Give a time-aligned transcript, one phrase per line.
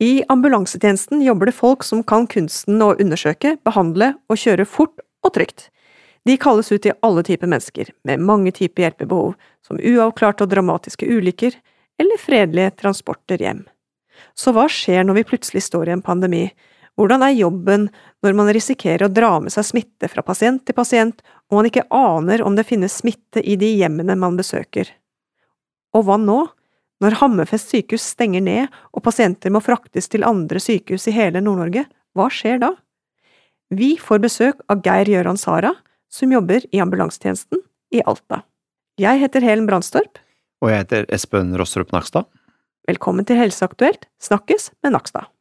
[0.00, 5.34] I ambulansetjenesten jobber det folk som kan kunsten å undersøke, behandle og kjøre fort og
[5.36, 5.68] trygt.
[6.24, 11.06] De kalles ut til alle typer mennesker, med mange typer hjelpebehov, som uavklarte og dramatiske
[11.06, 11.54] ulykker,
[12.00, 13.62] eller fredelige transporter hjem.
[14.34, 16.48] Så hva skjer når vi plutselig står i en pandemi?
[16.98, 17.88] Hvordan er jobben
[18.22, 21.86] når man risikerer å dra med seg smitte fra pasient til pasient, og man ikke
[21.94, 24.90] aner om det finnes smitte i de hjemmene man besøker?
[25.94, 26.40] Og hva nå?
[27.02, 31.86] Når Hammerfest sykehus stenger ned og pasienter må fraktes til andre sykehus i hele Nord-Norge,
[32.14, 32.70] hva skjer da?
[33.74, 35.72] Vi får besøk av Geir Gjøran Sara,
[36.12, 38.44] som jobber i ambulansetjenesten i Alta.
[39.00, 40.20] Jeg heter Helen Brandstorp.
[40.62, 42.28] Og jeg heter Espen Rostrup Nakstad.
[42.86, 45.33] Velkommen til Helseaktuelt, snakkes med Nakstad.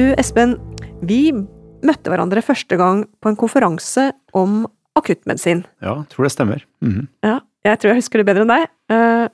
[0.00, 0.54] Du, Espen,
[1.04, 1.28] vi
[1.84, 4.62] møtte hverandre første gang på en konferanse om
[4.96, 5.60] akuttmedisin.
[5.84, 6.64] Ja, tror det stemmer.
[6.80, 7.06] Mm -hmm.
[7.22, 8.62] Ja, jeg tror jeg husker det bedre enn deg.
[8.88, 9.28] Eh,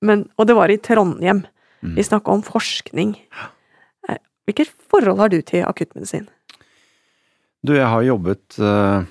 [0.00, 1.44] men, og det var i Trondheim.
[1.82, 1.94] Mm.
[1.96, 3.16] Vi snakka om forskning.
[4.08, 6.28] Eh, hvilket forhold har du til akuttmedisin?
[7.66, 9.04] Du, jeg har jobbet uh,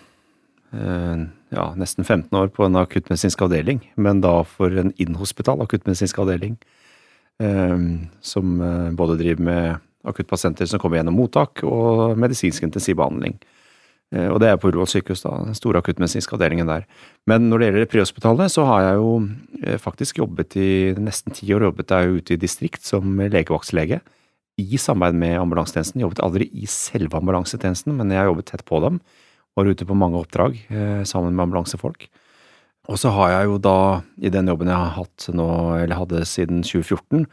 [1.52, 6.58] ja, nesten 15 år på en akuttmedisinsk avdeling, men da for en inhospital akuttmedisinsk avdeling.
[8.22, 8.58] Som
[8.96, 13.38] både driver med akuttpasienter som kommer gjennom mottak, og medisinsk intensivbehandling.
[13.38, 14.32] behandling.
[14.32, 16.86] og det er på Ullevål sykehus, da, den store akuttmedisinske avdelingen der.
[17.28, 19.10] Men når det gjelder prehospitalet, så har jeg jo
[19.64, 24.00] eh, faktisk jobbet i nesten ti år jobbet jo ute i distrikt som legevaktslege.
[24.58, 26.02] I samarbeid med ambulansetjenesten.
[26.02, 29.02] Jobbet aldri i selve ambulansetjenesten, men jeg har jobbet tett på dem.
[29.58, 32.08] Var ute på mange oppdrag eh, sammen med ambulansefolk.
[32.88, 33.78] Og så har jeg jo da,
[34.24, 35.50] i den jobben jeg har hatt nå,
[35.82, 37.28] eller hadde siden 2014,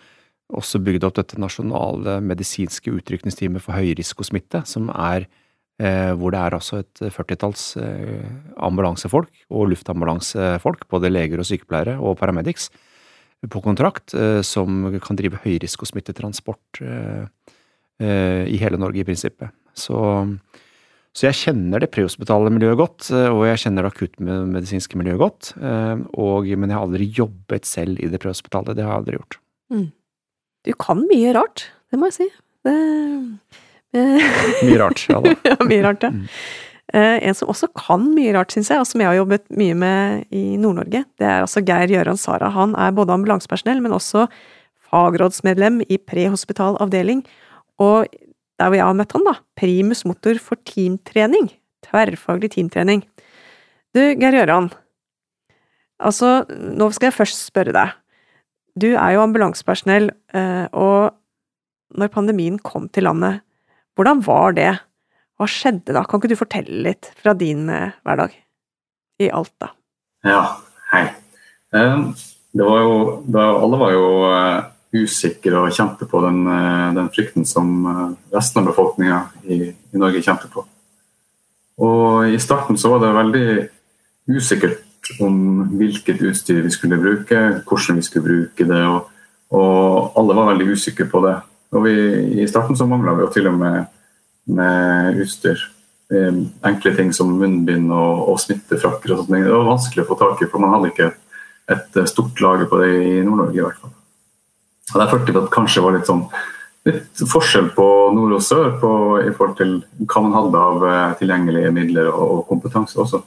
[0.52, 5.26] også bygd opp dette nasjonale medisinske utrykningsteamet for høyrisikosmitte, som er
[5.80, 8.26] eh, hvor det er altså et førtitalls eh,
[8.62, 12.68] ambulansefolk og luftambulansefolk, både leger og sykepleiere og paramedics,
[13.50, 17.24] på kontrakt, eh, som kan drive høyrisikosmittetransport eh,
[18.00, 19.52] eh, i hele Norge, i prinsippet.
[19.74, 19.98] Så,
[21.14, 25.52] så jeg kjenner det prehospitale miljøet godt, eh, og jeg kjenner det akuttmedisinske miljøet godt,
[25.58, 28.76] og, men jeg har aldri jobbet selv i det prehospitale.
[28.76, 29.40] Det har jeg aldri gjort.
[29.74, 29.86] Mm.
[30.64, 32.28] Du kan mye rart, det må jeg si.
[32.64, 32.74] Det,
[33.94, 35.34] mye rart, ja da.
[35.50, 36.12] ja, mye rart, ja.
[36.14, 36.24] Mm.
[36.94, 39.76] Uh, en som også kan mye rart, syns jeg, og som jeg har jobbet mye
[39.78, 42.50] med i Nord-Norge, det er altså Geir Gjøran Sara.
[42.54, 44.26] Han er både ambulansepersonell, men også
[44.90, 47.24] fagrådsmedlem i prehospital avdeling.
[47.82, 48.06] Og
[48.60, 51.50] der hvor jeg har møtt han, da, primus motor for teamtrening.
[51.84, 53.02] Tverrfaglig teamtrening.
[53.94, 54.70] Du, Geir Gjøran.
[56.04, 57.98] Altså, nå skal jeg først spørre deg.
[58.74, 61.14] Du er jo ambulansepersonell, eh, og
[61.94, 63.44] når pandemien kom til landet,
[63.94, 64.72] hvordan var det?
[65.38, 66.02] Hva skjedde da?
[66.06, 68.34] Kan ikke du fortelle litt fra din eh, hverdag
[69.22, 69.70] i Alta?
[70.26, 70.42] Ja,
[70.90, 71.06] hei.
[71.74, 72.96] Det var jo,
[73.38, 74.66] alle var jo eh,
[75.04, 76.42] usikre og kjente på den,
[76.98, 77.86] den frykten som
[78.34, 80.62] resten av befolkninga i, i, Norge kjente på.
[81.82, 83.46] Og I starten så var det veldig
[84.34, 84.83] usikkert
[85.22, 85.36] om
[85.78, 88.80] hvilket utstyr vi skulle bruke, hvordan vi skulle bruke det.
[88.88, 89.10] Og,
[89.54, 91.34] og alle var veldig usikre på det.
[91.74, 91.94] Og vi,
[92.44, 93.90] I starten så mangla vi jo til og med,
[94.54, 95.66] med utstyr.
[96.14, 99.12] Enkle ting som munnbind og, og smittefrakker.
[99.12, 99.34] og sånt.
[99.34, 101.12] Det var vanskelig å få tak i, for man hadde ikke
[101.74, 103.58] et stort lager på det i Nord-Norge.
[103.58, 103.94] i hvert fall.
[104.92, 106.26] Og Der følte vi at kanskje var litt sånn
[106.84, 108.90] litt forskjell på nord og sør på,
[109.24, 109.70] i forhold til
[110.04, 113.22] hva man hadde av eh, tilgjengelige midler og, og kompetanse også.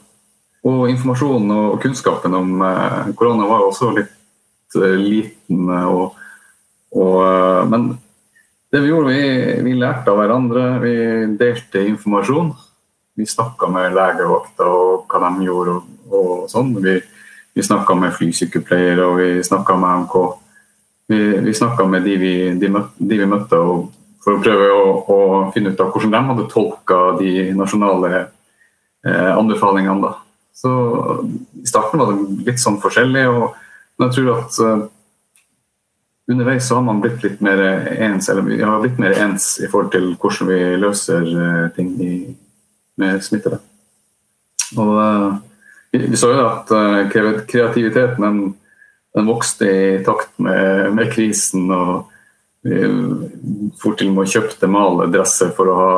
[0.68, 5.68] Og informasjonen og kunnskapen om eh, korona var jo også litt eh, liten.
[5.70, 6.18] Eh, og,
[6.98, 7.92] og, men
[8.72, 9.28] det vi gjorde, vi,
[9.64, 10.66] vi, lærte av hverandre.
[10.84, 10.96] Vi
[11.40, 12.52] delte informasjon.
[13.18, 16.76] Vi snakka med legevakta og hva de gjorde og, og sånn.
[16.84, 16.98] Vi,
[17.58, 20.18] vi snakka med flysykepleiere og vi snakka med MK.
[21.08, 23.62] Vi, vi snakka med de vi, de, de vi møtte
[24.28, 25.18] for å prøve å, å,
[25.56, 30.02] finne ut av hvordan de hadde tolka de nasjonale eh, anbefalingene.
[30.04, 30.27] da.
[30.58, 30.72] Så
[31.64, 34.86] I starten var det litt sånn forskjellig, men jeg tror at uh,
[36.34, 37.62] underveis så har man blitt litt mer
[37.94, 41.94] ens eller vi har blitt mer ens i forhold til hvordan vi løser uh, ting
[42.02, 42.14] i,
[42.98, 43.62] med smittede.
[44.82, 45.38] Og uh,
[45.94, 46.74] vi, vi, så jo at
[47.14, 48.42] kreativiteten den,
[49.14, 51.70] den, vokste i takt med, med krisen.
[51.70, 52.10] og
[52.68, 55.92] vi for til og med kjøpte maledresser for å ha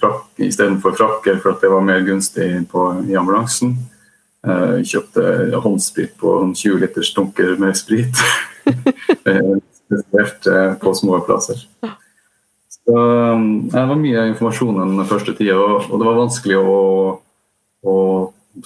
[0.00, 3.76] frakk istedenfor frakker, for at det var mer gunstig på, i ambulansen.
[4.42, 8.22] Uh, kjøpte håndsprit på 20 liters dunker med sprit.
[9.92, 10.48] Spesielt
[10.80, 11.60] på små plasser.
[12.72, 12.94] Så,
[13.70, 16.78] det var mye informasjon den første tida, og, det var vanskelig å,
[17.86, 17.96] å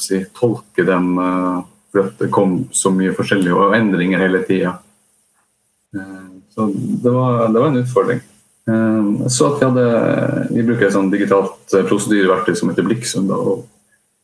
[0.00, 0.86] si, tolke.
[0.86, 4.78] Uh, for det kom så mye forskjellig og endringer hele tida.
[6.56, 6.66] Så
[7.04, 8.20] det var, det var, en utfordring.
[8.66, 13.66] Uh, så at vi hadde Vi bruker et sånn digitalt prosedyreverktøy som heter Blikksund, og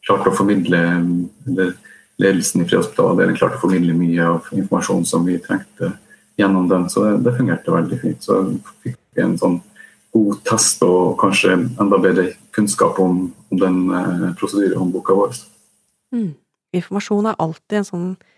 [0.02, 0.80] klarte å formidle
[1.46, 1.76] eller
[2.22, 5.92] ledelsen i Prehospitalavdelingen klarte å formidle mye av informasjonen som vi trengte
[6.40, 6.88] gjennom den.
[6.90, 8.24] Så det, det fungerte veldig fint.
[8.24, 8.40] Så
[8.84, 9.60] fikk vi en sånn
[10.12, 15.38] god test og kanskje enda bedre kunnskap om, om den eh, prosedyrehåndboka vår.
[16.12, 16.34] Mm.
[16.76, 18.28] Informasjon er alltid en sånn eh,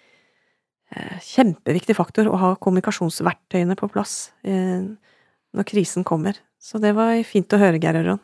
[1.24, 4.84] kjempeviktig faktor å ha kommunikasjonsverktøyene på plass eh,
[5.54, 6.38] når krisen kommer.
[6.60, 8.22] Så det var fint å høre, Geir Ørjan.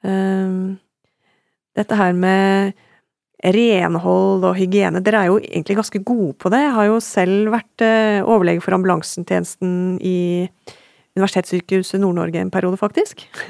[0.00, 0.78] Um,
[1.76, 2.78] dette her med
[3.40, 6.60] renhold og hygiene, dere er jo egentlig ganske gode på det.
[6.66, 9.72] Jeg har jo selv vært eh, overlege for ambulansentjenesten
[10.04, 10.18] i
[11.16, 13.24] Universitetssykehuset Nord-Norge en periode, faktisk.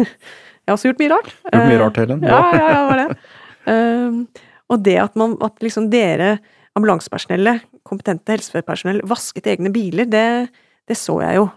[0.61, 1.35] Jeg har også gjort mye rart.
[1.51, 2.23] Gjort mye rart, Helen.
[2.23, 3.21] Ja, ja, ja, var det.
[3.67, 4.19] Um,
[4.71, 6.37] og det at, man, at liksom dere,
[6.79, 10.51] ambulansepersonellet, kompetente helsepersonell, vasket egne biler, det,
[10.89, 11.49] det, så jeg jo.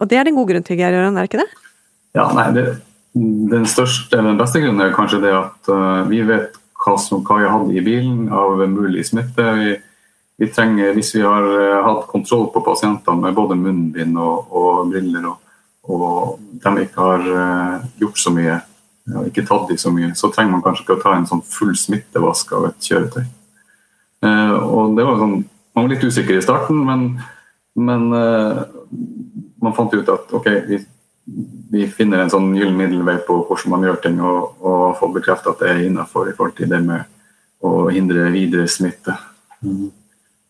[0.00, 1.50] Og det er det en god grunn til, Geir Jøran, er ikke det?
[2.16, 2.64] Ja, nei, det,
[3.14, 7.48] den største, den beste grunnen er kanskje det at uh, vi vet hva, som, vi
[7.48, 9.44] hadde i bilen av mulig smitte.
[9.60, 9.76] Vi,
[10.40, 14.90] vi trenger, Hvis vi har uh, hatt kontroll på pasientene med både munnbind og, og
[14.90, 15.38] briller, og,
[15.92, 18.58] og, de ikke har uh, gjort så mye,
[19.28, 21.76] ikke tatt i så mye, så trenger man kanskje ikke å ta en sånn full
[21.76, 23.24] smittevask av et kjøretøy.
[24.22, 25.40] Uh, og det var sånn,
[25.72, 27.06] Man var litt usikker i starten, men,
[27.80, 30.76] men man fant ut at ok, vi,
[31.72, 35.48] vi finner en sånn gyllen middelvei på hvordan man gjør ting, og, og får bekreftet
[35.54, 37.08] at det er innafor i forhold til det med
[37.64, 39.16] å hindre videre smitte.
[39.64, 39.88] Mm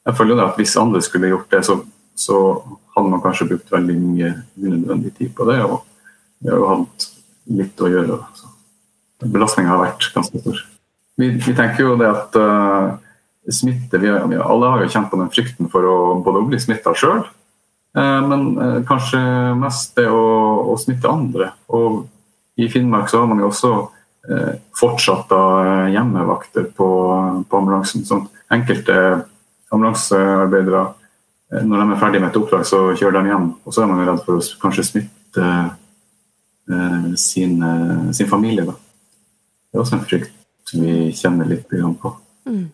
[0.07, 1.79] jeg føler at Hvis andre skulle gjort det, så,
[2.15, 2.39] så
[2.97, 5.61] hadde man kanskje brukt veldig mye unødvendig tid på det.
[5.65, 5.83] og
[6.43, 7.09] Vi har jo hatt
[7.61, 8.19] litt å gjøre.
[8.35, 8.51] Så.
[9.23, 10.65] Belastninga har vært ganske stor.
[11.21, 12.99] Vi, vi, tenker jo det at uh,
[13.50, 17.25] smitte vi, Alle har jo kjent på den frykten for å både bli smitta sjøl,
[17.99, 19.19] eh, men uh, kanskje
[19.59, 20.23] mest det å,
[20.71, 21.50] å, smitte andre.
[21.75, 22.05] Og
[22.61, 23.75] I Finnmark så har man jo også
[24.79, 25.39] fortsatt da
[25.91, 26.87] hjemmevakter på,
[27.50, 28.05] på ambulansen.
[28.06, 28.94] Sånn, enkelte
[29.73, 30.83] ambulansearbeidere
[31.53, 33.49] eh, når de er ferdig med et oppdrag, så kjører de hjem.
[33.65, 38.67] Og så er man jo redd for å kanskje smitte eh, sin, eh, sin, familie.
[38.69, 38.77] Da.
[38.77, 42.15] Det er også en frykt vi kjenner litt på.
[42.49, 42.67] Mm.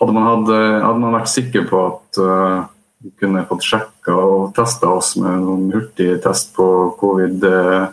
[0.00, 2.64] Hadde, man hadde, hadde, man vært sikker på at uh,
[3.04, 6.66] vi kunne fått sjekka og testa oss med noen hurtigtest på
[6.98, 7.86] covid uh,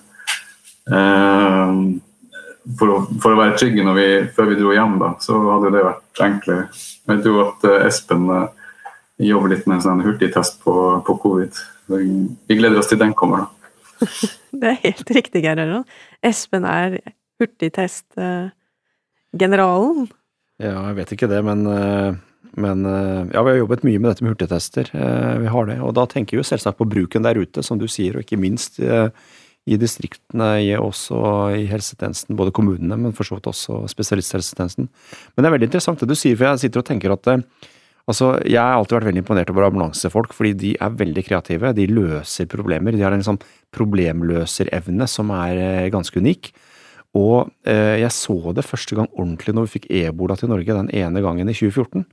[2.78, 5.84] for, å, for, å, være trygge vi, før vi dro hjem, da, så hadde det
[5.86, 6.64] vært enklere.
[7.10, 8.50] Jeg tror at eh, Espen uh,
[9.22, 10.74] jobber litt med en sånn hurtigtest på,
[11.06, 11.54] på covid.
[11.92, 13.38] Vi gleder oss til den kommer.
[13.44, 13.48] da.
[14.62, 15.88] Det er helt riktig, Geir Ørjan.
[16.26, 16.90] Espen er
[17.42, 19.98] hurtigtestgeneralen.
[20.62, 22.14] Ja, jeg vet ikke det, men, eh,
[22.62, 24.90] men ja, vi har jobbet mye med dette med hurtigtester.
[24.92, 25.78] Vi har det.
[25.82, 28.40] Og da tenker vi jo selvsagt på bruken der ute, som du sier, og ikke
[28.42, 28.82] minst
[29.70, 31.20] i distriktene, også
[31.54, 34.90] i helsetjenesten, både kommunene, men for så vidt også spesialisthelsetjenesten.
[34.90, 37.44] Men det er veldig interessant det du sier, for jeg sitter og tenker at eh,
[38.10, 41.76] altså, jeg har alltid vært veldig imponert over ambulansefolk, fordi de er veldig kreative.
[41.78, 42.98] De løser problemer.
[42.98, 43.42] De har en sånn
[43.76, 46.54] problemløserevne som er eh, ganske unik.
[47.18, 50.92] Og eh, jeg så det første gang ordentlig når vi fikk ebola til Norge den
[50.96, 52.06] ene gangen i 2014.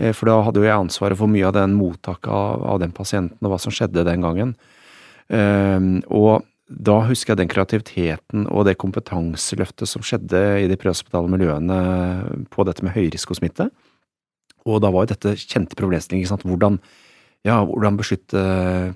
[0.00, 2.94] Eh, for da hadde jo jeg ansvaret for mye av den mottaket av, av den
[2.96, 4.56] pasienten og hva som skjedde den gangen.
[5.30, 5.78] Eh,
[6.10, 11.78] og da husker jeg den kreativiteten og det kompetanseløftet som skjedde i de prehospitale miljøene
[12.54, 13.68] på dette med høyrisikosmitte.
[14.70, 16.44] Og da var jo dette kjente problemstillinger.
[16.46, 16.78] Hvordan,
[17.46, 18.44] ja, hvordan beskytte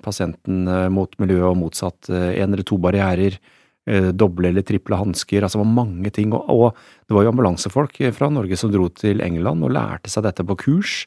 [0.03, 2.11] pasienten eh, mot miljøet og motsatt.
[2.11, 3.39] En eller to barrierer,
[3.85, 5.43] doble eller triple hansker.
[5.45, 6.31] Altså det var mange ting.
[6.33, 10.25] Og, og, det var jo ambulansefolk fra Norge som dro til England og lærte seg
[10.25, 11.03] dette på kurs.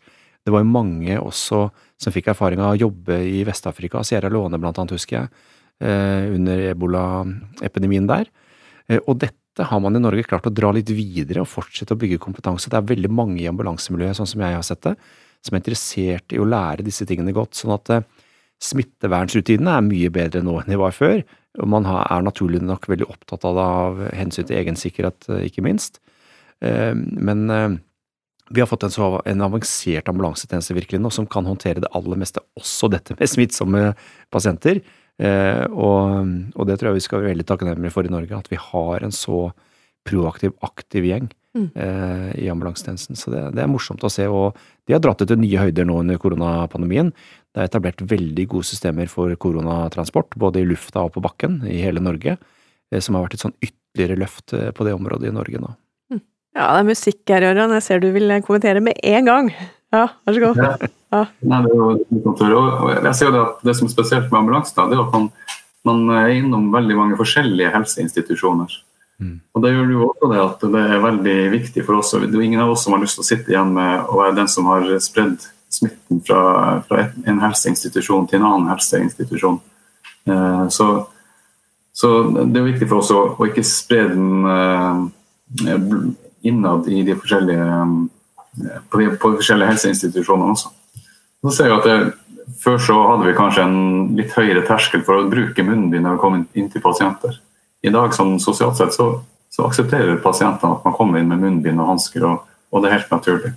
[0.46, 1.64] Det var jo mange også
[1.98, 5.32] som fikk erfaring av å jobbe i Vest-Afrika, Sierra Leone blant annet, husker jeg
[5.80, 8.26] Eh, under ebolaepidemien der.
[8.90, 12.00] Eh, og dette har man i Norge klart å dra litt videre og fortsette å
[12.00, 12.66] bygge kompetanse.
[12.66, 14.96] Det er veldig mange i ambulansemiljøet, sånn som jeg har sett det,
[15.46, 17.54] som er interessert i å lære disse tingene godt.
[17.54, 18.08] sånn at eh,
[18.58, 21.22] smittevernsrutinene er mye bedre nå enn de var før.
[21.58, 25.64] Og man er naturlig nok veldig opptatt av det av hensyn til egen sikkerhet, ikke
[25.66, 25.98] minst.
[26.60, 27.78] Men
[28.50, 32.20] vi har fått en, så, en avansert ambulansetjeneste virkelig nå, som kan håndtere det aller
[32.20, 33.82] meste, også dette med smittsomme
[34.32, 34.80] pasienter.
[35.18, 38.48] Eh, og, og, det tror jeg vi skal være veldig takknemlige for i Norge, at
[38.52, 39.48] vi har en så
[40.08, 41.26] proaktiv, aktiv gjeng
[41.58, 41.68] mm.
[41.74, 43.18] eh, i ambulansetjenesten.
[43.20, 44.24] Så det, det, er morsomt å se.
[44.30, 44.56] Og
[44.88, 47.12] de har dratt det til nye høyder nå under koronapandemien.
[47.58, 51.80] Det er etablert veldig gode systemer for koronatransport, både i lufta og på bakken i
[51.82, 55.34] hele Norge, eh, som har vært et sånn ytterligere løft eh, på det området i
[55.34, 55.72] Norge nå.
[56.14, 56.20] Mm.
[56.54, 57.74] Ja, det er musikk her, Ørjan.
[57.74, 59.50] Jeg ser du vil kommentere med en gang.
[59.90, 60.62] Ja, vær så god.
[60.62, 60.92] Ja.
[61.08, 61.24] Ja.
[61.50, 62.62] Nei, det, er jo,
[62.92, 65.28] jeg ser jo at det som er spesielt med ambulansen, det er at man,
[65.88, 68.80] man, er innom veldig mange forskjellige helseinstitusjoner.
[69.18, 69.38] Mm.
[69.50, 72.14] Og Det gjør jo også det at det er veldig viktig for oss.
[72.14, 74.36] Det er ingen av oss som har lyst til å sitte igjen med og være
[74.44, 76.42] den som har spredd smitten fra,
[76.88, 79.58] fra en helseinstitusjon til en annen helseinstitusjon.
[80.28, 80.88] Eh, så,
[81.92, 85.82] så, det er viktig for oss å, å ikke spre den eh,
[86.48, 87.68] innad i de forskjellige,
[88.62, 90.72] eh, på, de, på de forskjellige helseinstitusjonene også.
[91.44, 91.98] Så ser jeg at det,
[92.58, 96.20] Før så hadde vi kanskje en litt høyere terskel for å bruke munnbind når vi
[96.22, 97.36] kom inn til pasienter
[97.84, 99.08] i dag sånn sosialt sett så,
[99.50, 102.96] så, aksepterer pasientene at man kommer inn med munnbind og hansker, og, og, det er
[102.98, 103.52] helt naturlig.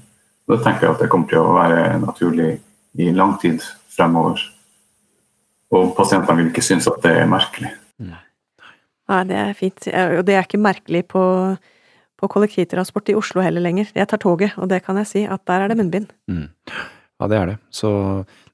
[0.49, 2.55] Det tenker jeg at det kommer til å være naturlig
[2.99, 4.41] i lang tid fremover.
[5.71, 7.71] Og pasientene vil ikke synes at det er merkelig.
[9.11, 9.87] Nei, det er fint.
[9.91, 11.23] Og det er ikke merkelig på,
[12.19, 13.91] på kollektivtransport i Oslo heller lenger.
[13.95, 16.11] Jeg tar toget, og det kan jeg si at der er det munnbind.
[16.31, 16.49] Mm.
[17.21, 17.57] Ja, det er det.
[17.69, 17.89] Så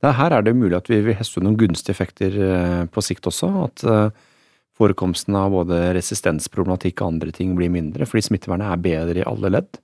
[0.02, 3.30] det, her er det mulig at vi vil heste noen gunstige effekter eh, på sikt
[3.30, 3.52] også.
[3.64, 4.10] At uh,
[4.78, 9.54] forekomsten av både resistensproblematikk og andre ting blir mindre, fordi smittevernet er bedre i alle
[9.56, 9.80] ledd.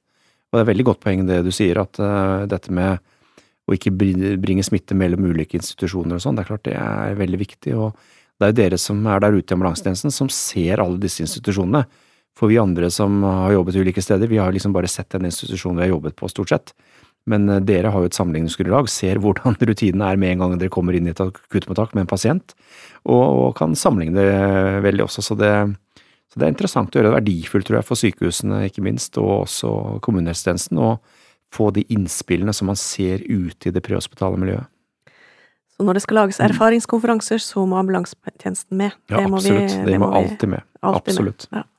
[0.54, 3.02] Og det er veldig godt poeng det du sier, at uh, dette med
[3.66, 7.40] å ikke bringe smitte mellom ulike institusjoner og sånn, det er klart det er veldig
[7.42, 7.74] viktig.
[7.74, 7.96] og
[8.38, 11.86] det er jo dere som er der ute i ambulansetjenesten som ser alle disse institusjonene.
[12.38, 15.80] For vi andre som har jobbet ulike steder, vi har liksom bare sett den institusjonen
[15.80, 16.74] vi har jobbet på, stort sett.
[17.30, 20.74] Men eh, dere har jo et sammenligningsgrunnlag, ser hvordan rutinene er med en gang dere
[20.74, 22.56] kommer inn i et akuttmottak med en pasient,
[23.06, 25.24] og, og, kan sammenligne det veldig også.
[25.24, 25.54] Så det,
[26.34, 29.44] så det, er interessant å gjøre det verdifullt, tror jeg, for sykehusene ikke minst, og
[29.44, 29.74] også
[30.06, 30.96] kommunehelsetjenesten, å
[31.54, 34.66] få de innspillene som man ser ute i det prehospitale miljøet.
[35.74, 38.98] Så når det skal lages erfaringskonferanser, så må ambulansetjenesten med?
[39.10, 39.62] Ja, det absolutt.
[39.62, 40.66] Vi, det, det, må, må alltid med.
[40.82, 41.48] Alltid absolutt.
[41.52, 41.62] Med.
[41.62, 41.70] Ja.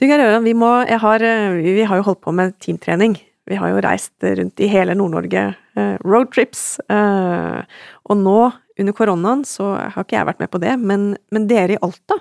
[0.00, 3.80] Du Geir Øran, vi, vi, vi har jo holdt på med teamtrening vi har jo
[3.84, 5.42] reist rundt i hele Nord-Norge,
[5.76, 6.80] eh, roadtrips.
[6.88, 7.60] Eh,
[8.08, 8.38] og nå,
[8.80, 12.18] under koronaen, så har ikke jeg vært med på det, men, men, dere i Alta,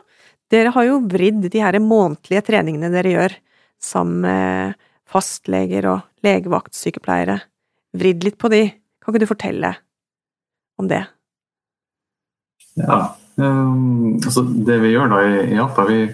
[0.53, 3.37] dere har jo vridd de her månedlige treningene dere gjør
[3.83, 4.77] sammen med
[5.09, 7.39] fastleger og legevaktsykepleiere,
[7.97, 8.63] vridd litt på de.
[9.01, 9.73] Kan ikke du fortelle
[10.79, 11.03] om det?
[12.79, 13.01] Ja,
[13.35, 16.05] um, altså det vi gjør da i, Alta, vi,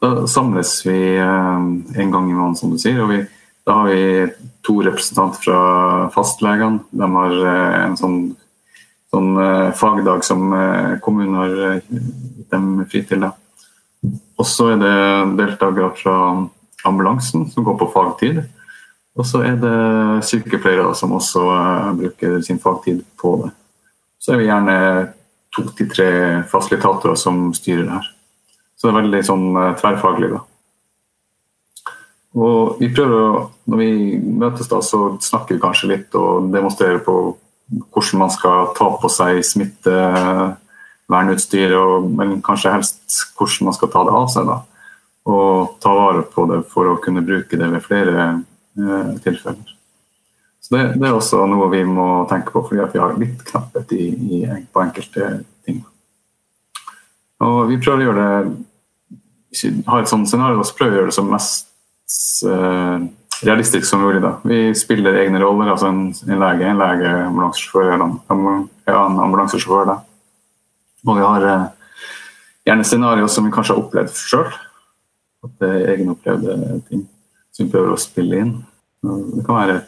[0.00, 3.02] da samles vi um, en gang i måneden, som du sier.
[3.02, 3.24] og vi
[3.68, 4.28] da har vi
[4.64, 5.62] to representanter fra
[6.14, 6.78] fastlegene.
[6.90, 8.14] De har eh, en sånn,
[9.12, 13.26] sånn eh, fagdag som eh, kommunen har gitt dem fri til.
[14.38, 14.96] Og så er det
[15.40, 16.16] deltakere fra
[16.86, 18.42] ambulansen som går på fagtid.
[19.18, 21.42] Og så er det sykepleiere som også
[21.98, 23.50] bruker sin fagtid på det.
[24.22, 24.76] Så er vi gjerne
[25.54, 26.10] to til tre
[26.50, 28.12] fasilitatorer som styrer det her.
[28.78, 29.46] Så det er veldig sånn
[29.80, 30.30] tverrfaglig.
[30.36, 30.44] da.
[32.38, 37.36] Og vi prøver Når vi møtes, da, så snakker vi kanskje litt og demonstrerer på
[37.68, 39.42] hvordan man skal ta på seg
[41.08, 44.46] smittevernutstyr, og, men kanskje helst hvordan man skal ta det av seg.
[44.46, 44.60] da,
[45.28, 48.28] Og ta vare på det for å kunne bruke det ved flere
[48.78, 49.74] eh, tilfeller.
[50.60, 53.92] Så det, det, er også noe vi må tenke på, fordi vi har litt knapphet
[53.96, 55.30] i, i, på enkelte
[55.64, 55.80] ting.
[57.40, 58.56] Og Vi prøver å gjøre det
[59.86, 61.70] har et sånt scenario, så prøver vi å gjøre det som mest
[62.44, 63.06] eh,
[63.48, 64.20] realistisk som mulig.
[64.20, 64.34] Da.
[64.44, 65.70] Vi spiller egne roller.
[65.72, 69.94] altså En, en lege, en lege, ambulansesjåfør ja, en ambulansesjåfør.
[71.06, 71.68] Og vi har uh,
[72.66, 74.50] gjerne scenarioer som vi kanskje har opplevd sjøl.
[75.46, 76.56] At det er egenopplevde
[76.88, 77.06] ting
[77.54, 78.56] som vi prøver å spille inn.
[79.02, 79.78] Det kan være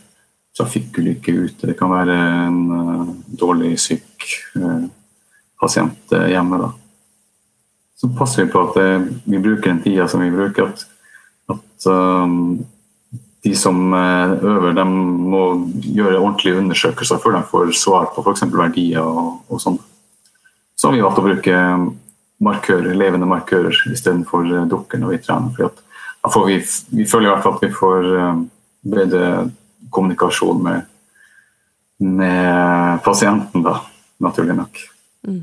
[0.56, 2.14] trafikkulykke ute, det kan være
[2.46, 4.86] en uh, dårlig syk uh,
[5.60, 6.62] pasient hjemme.
[6.62, 6.70] da.
[8.00, 8.78] Så passer vi på at
[9.28, 10.70] vi bruker den tida som vi bruker.
[10.70, 10.86] at
[11.50, 12.66] at um,
[13.42, 15.44] de som eh, øver, de må
[15.80, 18.44] gjøre ordentlige undersøkelser før de får svar på f.eks.
[18.52, 19.78] verdier og, og sånn.
[20.80, 21.56] Så har vi valgt å bruke
[22.40, 25.74] markører, levende markører istedenfor eh, dukker når vi trener.
[26.24, 26.56] For vi,
[26.96, 28.38] vi, føler i hvert fall at vi får eh,
[28.94, 29.26] bedre
[29.92, 30.88] kommunikasjon med,
[32.00, 33.76] med pasienten, da,
[34.24, 34.80] naturlig nok.
[35.28, 35.42] Mm.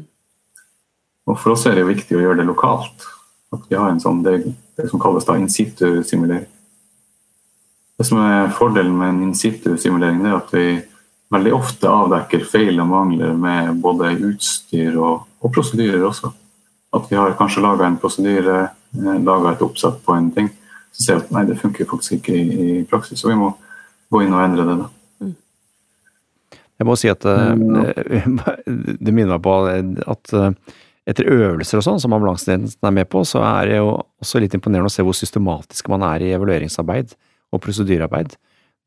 [1.29, 3.05] Og for oss er det viktig å gjøre det lokalt.
[3.53, 4.39] At vi har en sånn, det,
[4.73, 6.49] det som kalles da in situ-simulering.
[7.97, 10.65] Det som er Fordelen med en in situ-simulering er at vi
[11.33, 16.31] veldig ofte avdekker feil og mangler med både utstyr og, og prosedyrer også.
[16.95, 18.59] At vi har kanskje laga en prosedyre,
[18.95, 20.51] eh, laga et oppsett på en ting,
[20.95, 22.45] så ser vi at nei, det funker faktisk ikke i,
[22.81, 23.19] i praksis.
[23.21, 23.51] Så vi må
[24.11, 24.77] gå inn og endre det.
[24.83, 24.91] da.
[26.77, 27.53] Jeg må si at eh,
[29.05, 30.75] det minner meg på at eh,
[31.07, 33.93] etter øvelser og sånn, som ambulansetjenesten er med på, så er det jo
[34.23, 37.15] også litt imponerende å se hvor systematisk man er i evalueringsarbeid
[37.55, 38.35] og prosedyrearbeid.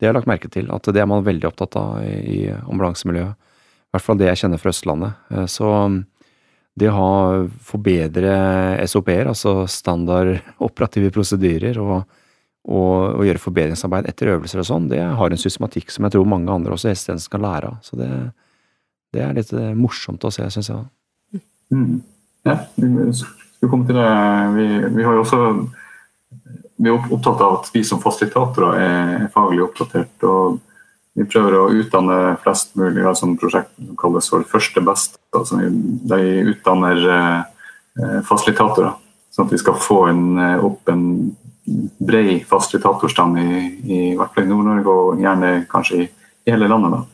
[0.01, 3.35] Det har jeg lagt merke til, at det er man veldig opptatt av i ambulansemiljøet.
[3.37, 5.27] I hvert fall det jeg kjenner fra Østlandet.
[5.29, 5.69] Eh, så
[6.81, 7.13] det å ha
[7.67, 8.33] forbedre
[8.89, 12.01] SOP-er, altså standard operative prosedyrer, og
[12.61, 16.27] og, og, gjøre forbedringsarbeid etter øvelser og sånn, det har en systematikk som jeg tror
[16.29, 17.79] mange andre også i helsetjenesten kan lære av.
[17.85, 18.09] Så det,
[19.15, 21.41] det, er litt eh, morsomt å se, syns jeg.
[21.73, 22.03] Mm.
[22.45, 23.97] Ja, vi skal komme til.
[23.97, 25.41] Vi, vi, har jo også
[26.81, 30.25] vi er opptatt av at vi som fasilitatorer er faglig oppdatert.
[30.25, 30.59] og
[31.17, 32.97] Vi prøver å utdanne flest mulig.
[32.97, 33.37] Vi har et som
[33.99, 35.19] kalles for Første best.
[35.35, 38.95] Altså vi utdanner eh, fasilitatorer,
[39.31, 41.05] sånn at vi skal få en, eh, opp en
[42.01, 46.09] bred fasilitatorstand i, i, hvert fall i Nord-Norge, og gjerne kanskje i,
[46.47, 46.97] i hele landet.
[46.97, 47.07] da.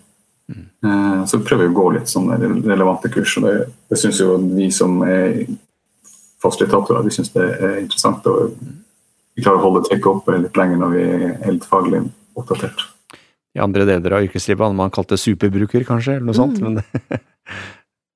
[0.48, 1.26] Mm.
[1.28, 3.36] Så prøver å gå litt sånne relevante kurs.
[3.38, 3.56] og Det,
[3.92, 5.42] det syns jo vi som er
[6.42, 8.26] fasilitatorer vi synes det er interessant.
[8.32, 8.56] og
[9.38, 12.01] Vi klarer å holde trykket oppe litt lenger når vi er helt faglig
[12.38, 12.88] oppdatert.
[13.58, 16.60] I andre deler av yrkeslivet hadde man kalt det superbruker, kanskje, eller noe sånt.
[16.62, 16.77] Mm.
[16.77, 17.20] Men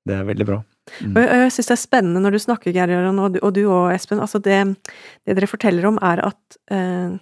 [0.06, 0.58] det er veldig bra.
[0.98, 1.14] Mm.
[1.14, 3.92] Og jeg syns det er spennende når du snakker, Geir Jørgen, og, og, du og
[3.94, 4.22] Espen.
[4.22, 4.58] Altså det,
[5.22, 7.14] det, dere forteller om, er at eh,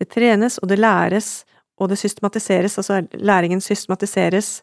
[0.00, 1.30] det trenes, og det læres,
[1.76, 2.78] og det systematiseres.
[2.80, 4.58] Altså læringen systematiseres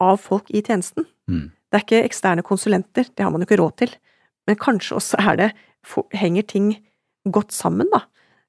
[0.00, 1.04] av folk i tjenesten.
[1.28, 1.48] Mm.
[1.52, 3.96] Det er ikke eksterne konsulenter, det har man jo ikke råd til.
[4.48, 5.52] Men kanskje også er det
[6.16, 6.72] Henger ting
[7.32, 8.04] godt sammen, da.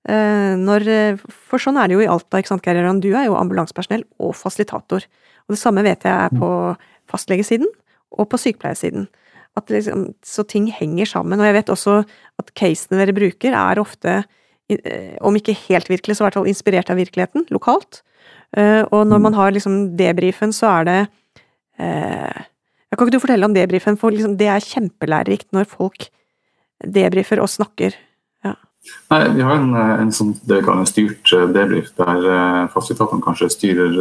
[0.07, 0.87] Eh, når,
[1.27, 3.01] for sånn er det jo i Alta, ikke sant, Geir Jøran.
[3.03, 5.03] Du er jo ambulansepersonell og fasilitator.
[5.47, 6.49] Og det samme vet jeg er på
[7.11, 7.69] fastlegesiden
[8.15, 9.07] og på sykepleiersiden.
[9.57, 11.41] Liksom, så ting henger sammen.
[11.41, 12.01] Og jeg vet også
[12.39, 14.19] at casene dere bruker, er ofte,
[14.71, 18.03] eh, om ikke helt virkelig, så i hvert fall inspirert av virkeligheten, lokalt.
[18.55, 20.99] Eh, og når man har liksom debrifen, så er det
[21.77, 26.07] jeg Kan ikke du fortelle om debrifen, for liksom, det er kjempelærerikt når folk
[26.81, 27.93] debrifer og snakker.
[29.11, 33.49] Nei, Vi har en, en sånn det vi kaller en styrt debrief, der fasilitatoren kanskje
[33.53, 33.95] styrer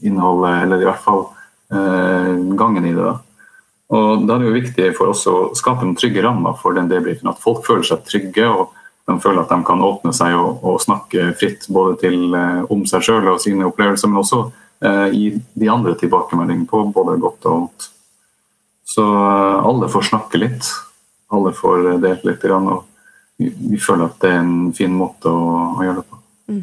[0.00, 1.26] innholdet, eller i hvert fall
[1.70, 3.02] Eh, gangen i det.
[3.02, 3.18] da.
[3.88, 6.88] Og Da er det jo viktig for oss å skape en trygge rammer for den
[6.88, 7.30] debrifen.
[7.30, 8.70] At folk føler seg trygge og
[9.06, 12.84] de føler at de kan åpne seg og, og snakke fritt både til, eh, om
[12.86, 17.46] seg sjøl og sine opplevelser, men også eh, gi de andre tilbakemelding på både godt
[17.46, 17.88] og vondt.
[18.86, 20.70] Så eh, alle får snakke litt.
[21.30, 22.44] Alle får delt litt.
[22.44, 22.84] Og
[23.40, 26.20] vi, føler at det er en fin måte å, å gjøre det på.
[26.52, 26.62] Mm.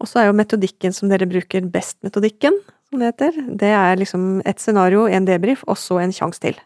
[0.00, 2.58] Og så er jo metodikken som dere bruker, best-metodikken
[2.90, 3.40] som det heter.
[3.62, 6.58] Det er liksom et scenario, en debrief, og så en sjanse til.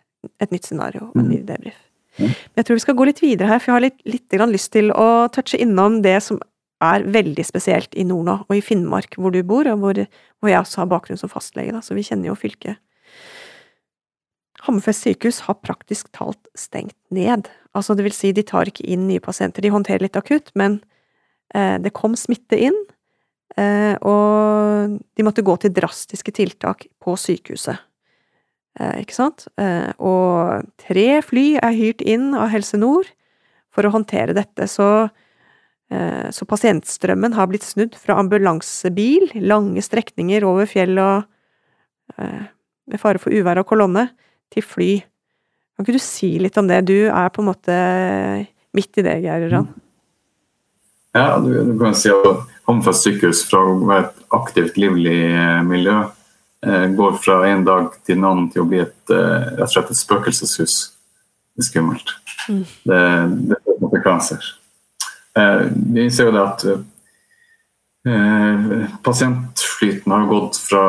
[0.42, 1.48] Et nytt scenario og en ny mm.
[1.48, 1.78] debrief.
[2.20, 4.72] Men jeg tror vi skal gå litt videre her, for jeg har litt, litt lyst
[4.74, 6.40] til å touche innom det som
[6.84, 10.00] er veldig spesielt i nord nå, og i Finnmark, hvor du bor, og hvor,
[10.40, 12.80] hvor jeg også har bakgrunn som fastlege, da, så vi kjenner jo fylket.
[14.66, 17.48] Hammerfest sykehus har praktisk talt stengt ned.
[17.76, 19.64] Altså, det vil si, de tar ikke inn nye pasienter.
[19.64, 20.82] De håndterer litt akutt, men
[21.54, 22.76] eh, det kom smitte inn,
[23.58, 27.80] Eh, og de måtte gå til drastiske tiltak på sykehuset.
[28.78, 29.48] Eh, ikke sant?
[29.60, 33.10] Eh, og tre fly er hyrt inn av Helse Nord
[33.74, 35.06] for å håndtere dette, så,
[36.34, 41.28] så pasientstrømmen har blitt snudd fra ambulansebil, lange strekninger over fjell og
[42.18, 44.08] med fare for uvær og kolonne,
[44.52, 44.90] til fly.
[45.74, 46.82] Kan ikke du si litt om det?
[46.88, 47.76] Du er på en måte
[48.76, 49.68] midt i det, Geir Ran.
[51.16, 55.58] Ja, du, du kan si at Hammerfest sykehus fra å være et aktivt, livlig eh,
[55.66, 59.66] miljø eh, går fra en dag til en annen til å bli et, eh, rett
[59.66, 60.76] og slett et spøkelseshus.
[61.50, 62.14] Det er skummelt.
[62.46, 62.62] Mm.
[62.86, 63.00] Det,
[63.50, 64.56] det måte konsekvenser.
[65.94, 66.60] Vi ser jo det at
[69.06, 70.84] pasientflyten har gått fra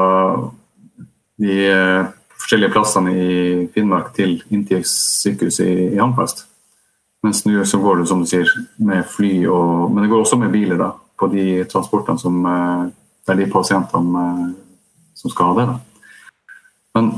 [1.42, 1.58] de
[2.42, 6.46] forskjellige plassene i Finnmark til inntil sykehuset i, i Hammerfest.
[7.22, 8.50] Mens nå så går det som du sier,
[8.82, 12.90] med fly og Men det går også med biler, da på de transportene som eh,
[13.22, 14.46] Det er de pasientene eh,
[15.22, 15.66] som skal ha det.
[15.70, 15.76] Da.
[16.98, 17.12] Men,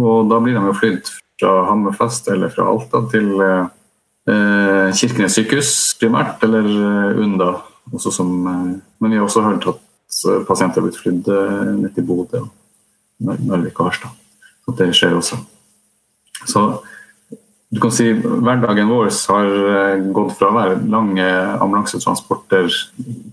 [0.00, 5.74] og da blir de jo flydd fra Hammerfest eller fra Alta til eh, Kirkenes sykehus
[6.00, 7.52] primært, eller eh, Unda.
[7.92, 9.84] Også som, eh, men vi har også hørt at
[10.48, 11.28] pasienter har blitt flydd
[11.76, 12.48] ned til Bodø og
[13.22, 14.16] Narvik og Harstad.
[14.70, 15.40] Så det skjer også.
[16.46, 16.62] Så
[17.70, 21.26] du kan si Hverdagen vår har eh, gått fra å være lange
[21.62, 22.70] ambulansetransporter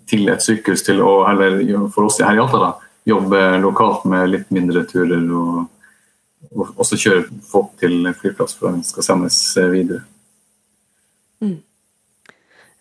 [0.09, 1.57] til et sykehus til å eller
[1.93, 2.73] for oss her i Alta da,
[3.07, 5.23] jobbe lokalt med litt mindre turer.
[5.33, 5.65] Og,
[6.53, 10.03] og også kjøre folk til flyplass for at de skal sendes eh, videre.
[11.41, 11.57] Mm.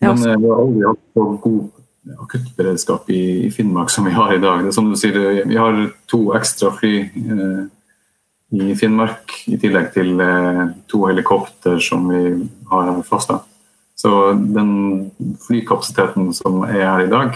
[0.05, 4.33] Men eh, vi har aldri hatt så god akuttberedskap i, i Finnmark som vi har
[4.33, 4.61] i dag.
[4.61, 7.65] Det er som du sier, Vi har to ekstra fly eh,
[8.55, 12.21] i Finnmark, i tillegg til eh, to helikopter som vi
[12.71, 13.33] har her fast.
[13.97, 14.71] Så den
[15.43, 17.35] flykapasiteten som er her i dag,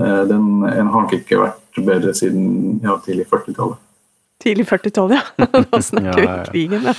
[0.00, 3.80] eh, den, den har nok ikke vært bedre siden ja, tidlig 40-tallet.
[4.42, 5.48] Tidlig 40-tallet, ja.
[5.70, 6.46] Da snakker vi Ja, ja, ja.
[6.50, 6.96] krigen, da.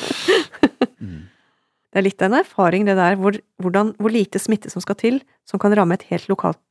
[1.94, 4.98] Det er litt av en erfaring, det der, hvor, hvordan, hvor lite smitte som skal
[4.98, 6.62] til, som kan ramme et helt lokalt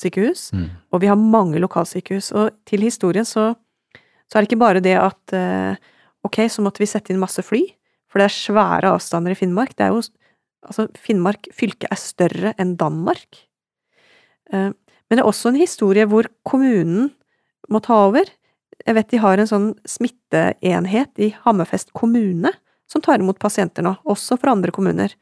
[0.00, 0.50] sykehus.
[0.52, 0.66] Mm.
[0.92, 2.32] Og vi har mange lokalsykehus.
[2.36, 3.54] Og til historien så,
[4.28, 5.78] så er det ikke bare det at eh,
[6.26, 7.62] ok, så måtte vi sette inn masse fly,
[8.10, 9.76] for det er svære avstander i Finnmark.
[9.76, 10.04] Det er jo
[10.66, 13.38] Altså, Finnmark fylke er større enn Danmark.
[14.50, 17.12] Eh, men det er også en historie hvor kommunen
[17.70, 18.26] må ta over.
[18.82, 22.50] Jeg vet de har en sånn smitteenhet i Hammerfest kommune
[22.90, 25.14] som tar imot pasienter nå, også fra andre kommuner.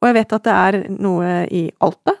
[0.00, 2.16] Og jeg vet at det er noe i Alta,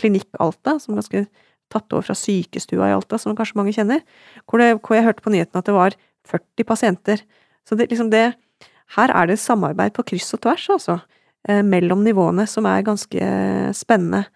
[0.00, 1.26] Klinikk Alta, som ganske
[1.72, 4.04] tatt over fra sykestua i Alta, som kanskje mange kjenner,
[4.44, 5.96] hvor, det, hvor jeg hørte på nyheten at det var
[6.28, 7.24] 40 pasienter.
[7.66, 8.34] Så det, liksom det
[8.94, 11.00] Her er det samarbeid på kryss og tvers, altså,
[11.48, 13.18] eh, mellom nivåene, som er ganske
[13.74, 14.28] spennende.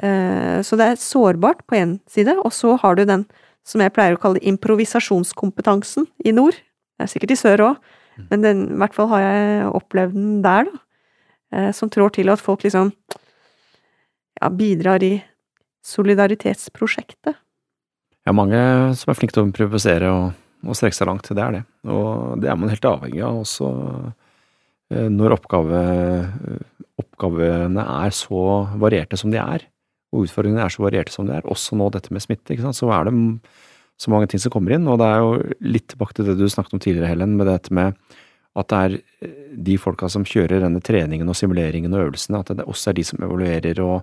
[0.00, 3.26] Eh, så det er sårbart på én side, og så har du den
[3.68, 6.56] som jeg pleier å kalle improvisasjonskompetansen i nord.
[6.96, 7.76] Det er sikkert i sør òg,
[8.30, 10.84] men den, i hvert fall har jeg opplevd den der, da.
[11.52, 12.90] Eh, som trår til at folk liksom
[14.40, 15.14] ja, bidrar i
[15.84, 17.38] solidaritetsprosjektet.
[18.28, 18.60] Ja, mange
[18.98, 20.26] som er flinke til å improvisere og,
[20.66, 21.62] og strekke seg langt, det er det.
[21.88, 23.70] Og det er man helt avhengig av også
[24.92, 25.80] eh, når oppgave,
[26.98, 28.44] oppgavene er så
[28.80, 29.66] varierte som de er,
[30.12, 33.08] og utfordringene er så varierte som de er, også nå dette med smitte, så er
[33.10, 33.14] det
[33.98, 36.46] så mange ting som kommer inn, og det er jo litt tilbake til det du
[36.48, 37.96] snakket om tidligere, Helen, med dette med
[38.58, 38.94] at det er
[39.26, 39.34] eh,
[39.68, 43.06] de folka som kjører denne treningen og simuleringen og øvelsene, at det også er de
[43.06, 43.98] som evaluerer og,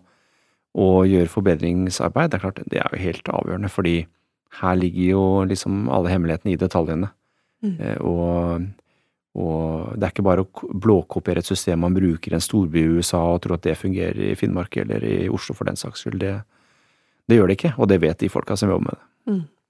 [0.80, 2.32] og gjør forbedringsarbeid.
[2.32, 3.96] Det er klart, det er jo helt avgjørende, fordi
[4.62, 7.12] her ligger jo liksom alle hemmelighetene i detaljene.
[7.66, 7.76] Mm.
[7.80, 8.68] Eh, og,
[9.40, 13.00] og det er ikke bare å blåkopiere et system man bruker i en storby i
[13.00, 16.22] USA og tro at det fungerer i Finnmark eller i Oslo for den saks skyld.
[16.22, 16.38] Det,
[17.28, 19.04] det gjør det ikke, og det vet de folka som jobber med det.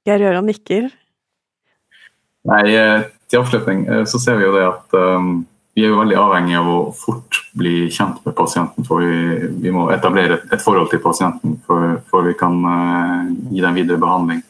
[0.05, 0.91] Geir Gøran nikker.
[2.45, 5.39] Nei, eh, til avslutning eh, så ser vi jo det at um,
[5.75, 8.85] vi er jo veldig avhengig av å fort bli kjent med pasienten.
[8.85, 13.25] for Vi, vi må etablere et, et forhold til pasienten før, før vi kan uh,
[13.49, 14.43] gi dem videre behandling.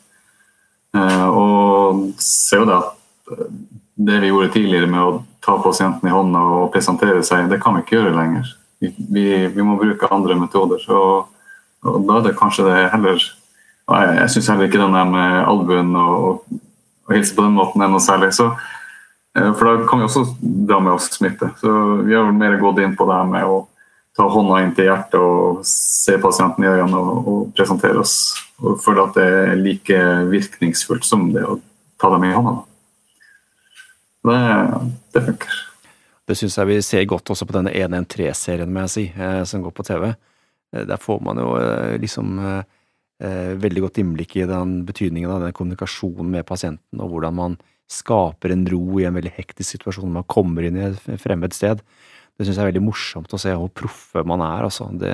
[0.96, 3.48] Eh, og ser jo det at eh,
[4.08, 7.76] det vi gjorde tidligere med å ta pasienten i hånda og presentere seg, det kan
[7.76, 8.52] vi ikke gjøre lenger.
[8.84, 10.82] Vi, vi, vi må bruke andre metoder.
[10.84, 11.02] Så,
[11.86, 13.20] og da er det kanskje det heller
[13.86, 16.16] Jeg, jeg syns heller ikke den der med albuen og,
[17.06, 18.32] og, hilse på den måten er noe særlig.
[18.34, 18.48] Så,
[19.38, 21.52] eh, for da kan vi også dra med oss smitte.
[21.62, 23.60] Så vi har mer gått inn på det her med å
[24.16, 28.16] ta hånda inn til hjertet og se pasienten i øynene og, og presentere oss.
[28.64, 31.58] Og føler at det er like virkningsfullt som det å
[32.00, 32.56] ta dem i hånda.
[34.26, 34.38] Det,
[35.14, 35.58] det funker.
[36.26, 39.62] Det syns jeg vi ser godt også på denne 113-serien, må jeg si, eh, som
[39.62, 40.08] går på TV.
[40.74, 42.42] Eh, Der får man jo eh, liksom
[43.16, 47.54] veldig godt innblikk i den betydningen av den kommunikasjonen med pasienten, og hvordan man
[47.88, 51.56] skaper en ro i en veldig hektisk situasjon når man kommer inn i et fremmed
[51.56, 51.80] sted.
[52.36, 54.90] Det syns jeg er veldig morsomt å se hvor proffe man er, altså.
[55.00, 55.14] Det,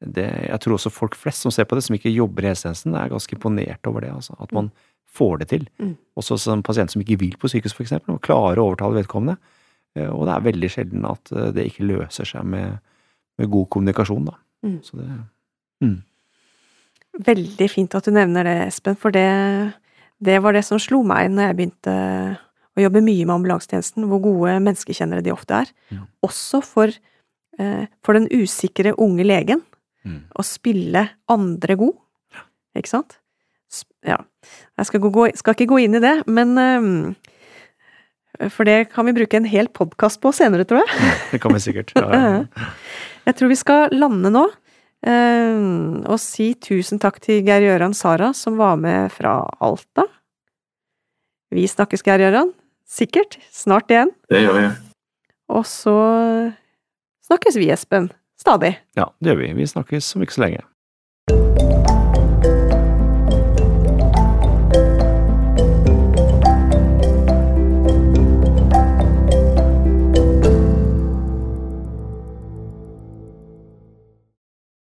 [0.00, 2.94] det, jeg tror også folk flest som ser på det, som ikke jobber i helsetjenesten,
[2.94, 4.36] er ganske imponert over det, altså.
[4.38, 4.70] At man
[5.18, 5.64] får det til.
[5.82, 5.94] Mm.
[6.20, 9.38] Også som pasient som ikke vil på sykehus, for eksempel, og klarer å overtale vedkommende.
[9.96, 12.78] Eh, Og det er veldig sjelden at eh, det ikke løser seg med,
[13.40, 14.38] med god kommunikasjon, da.
[14.66, 14.78] Mm.
[14.86, 15.08] Så det
[15.82, 15.98] mm.
[17.26, 19.26] Veldig fint at du nevner det, Espen, for det,
[20.22, 21.94] det var det som slo meg når jeg begynte
[22.78, 25.72] å jobbe mye med ambulansetjenesten, hvor gode menneskekjennere de ofte er.
[25.90, 26.04] Ja.
[26.22, 26.94] Også for,
[27.58, 29.64] eh, for den usikre unge legen.
[30.06, 30.20] Mm.
[30.30, 31.96] Å spille andre god.
[32.78, 33.18] Ikke sant?
[34.06, 34.20] Ja.
[34.78, 36.92] Jeg skal, gå, skal ikke gå inn i det, men um,
[38.54, 41.10] For det kan vi bruke en hel podkast på senere, tror jeg.
[41.34, 41.92] Det kan vi sikkert.
[41.98, 42.70] Ja, ja.
[43.28, 44.46] Jeg tror vi skal lande nå,
[45.04, 45.58] eh,
[46.08, 50.06] og si tusen takk til Geir Gøran Sara, som var med fra Alta.
[51.52, 52.54] Vi snakkes, Geir Gøran.
[52.88, 53.36] Sikkert.
[53.52, 54.14] Snart igjen.
[54.32, 54.64] Det gjør vi.
[55.52, 55.98] Og så
[57.28, 58.08] snakkes vi, Espen
[58.40, 58.74] stadig.
[58.96, 59.52] Ja, det gjør vi.
[59.62, 60.64] Vi snakkes om ikke så lenge.